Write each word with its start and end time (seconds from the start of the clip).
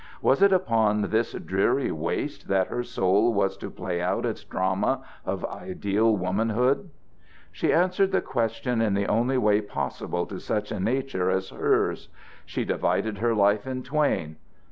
Was 0.19 0.41
it 0.41 0.51
upon 0.51 1.11
this 1.11 1.33
dreary 1.33 1.91
waste 1.91 2.47
that 2.47 2.69
her 2.69 2.81
soul 2.81 3.31
was 3.35 3.55
to 3.57 3.69
play 3.69 4.01
out 4.01 4.25
its 4.25 4.43
drama 4.43 5.03
of 5.27 5.45
ideal 5.45 6.17
womanhood? 6.17 6.89
She 7.51 7.71
answered 7.71 8.11
the 8.11 8.19
question 8.19 8.81
in 8.81 8.95
the 8.95 9.05
only 9.05 9.37
way 9.37 9.61
possible 9.61 10.25
to 10.25 10.39
such 10.39 10.71
a 10.71 10.79
nature 10.79 11.29
as 11.29 11.49
hers. 11.51 12.09
She 12.47 12.65
divided 12.65 13.19
her 13.19 13.35
life 13.35 13.67
in 13.67 13.83
twain. 13.83 14.37